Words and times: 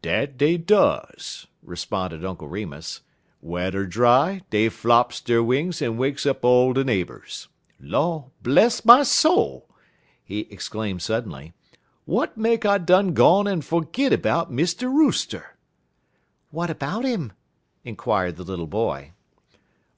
"Dat 0.00 0.38
dey 0.38 0.56
duz," 0.56 1.46
responded 1.62 2.24
Uncle 2.24 2.48
Remus. 2.48 3.02
"Wet 3.42 3.74
er 3.74 3.84
dry, 3.86 4.40
dey 4.48 4.70
flops 4.70 5.20
der 5.20 5.42
wings 5.42 5.82
en 5.82 5.98
wakes 5.98 6.24
up 6.24 6.42
all 6.42 6.72
de 6.72 6.82
neighbors. 6.82 7.48
Law, 7.78 8.30
bless 8.42 8.82
my 8.86 9.02
soul!" 9.02 9.68
he 10.24 10.46
exclaimed 10.50 11.02
suddenly, 11.02 11.52
"w'at 12.06 12.34
make 12.34 12.64
I 12.64 12.78
done 12.78 13.12
gone 13.12 13.46
en 13.46 13.60
fergit 13.60 14.22
'bout 14.22 14.50
Mr. 14.50 14.84
Rooster?" 14.90 15.54
"What 16.50 16.70
about 16.70 17.04
him?" 17.04 17.32
inquired 17.84 18.36
the 18.36 18.42
little 18.44 18.66
boy. 18.66 19.12